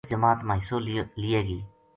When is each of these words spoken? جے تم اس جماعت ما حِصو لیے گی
جے 0.01 0.05
تم 0.05 0.07
اس 0.09 0.13
جماعت 0.13 0.39
ما 0.47 0.53
حِصو 0.59 0.77
لیے 1.21 1.39
گی 1.47 1.59